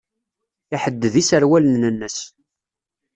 Iḥedded 0.75 1.13
iserwalen-nnes. 1.21 2.17